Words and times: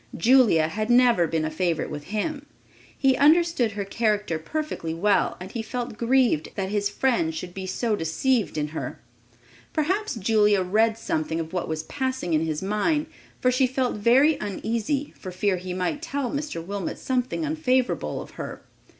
Julia 0.17 0.67
had 0.67 0.89
never 0.89 1.27
been 1.27 1.45
a 1.45 1.51
favorite 1.51 1.91
with 1.91 2.05
him. 2.05 2.47
He 2.97 3.15
understood 3.17 3.73
her 3.73 3.85
character 3.85 4.39
perfectly 4.39 4.95
well 4.95 5.37
and 5.39 5.51
he 5.51 5.61
felt 5.61 5.95
grieved 5.95 6.49
that 6.55 6.69
his 6.69 6.89
friend 6.89 7.35
should 7.35 7.53
be 7.53 7.67
so 7.67 7.95
deceived 7.95 8.57
in 8.57 8.69
her. 8.69 8.99
Perhaps 9.73 10.15
Julia 10.15 10.63
read 10.63 10.97
something 10.97 11.39
of 11.39 11.53
what 11.53 11.67
was 11.67 11.83
passing 11.83 12.33
in 12.33 12.43
his 12.43 12.63
mind; 12.63 13.05
for 13.39 13.51
she 13.51 13.67
felt 13.67 13.95
very 13.97 14.39
uneasy 14.41 15.13
for 15.19 15.29
fear 15.29 15.57
he 15.57 15.71
might 15.71 16.01
tell 16.01 16.31
Mr. 16.31 16.65
Wilmot 16.65 16.97
something 16.97 17.45
unfavorable 17.45 18.23
of 18.23 18.31
her. 18.31 18.63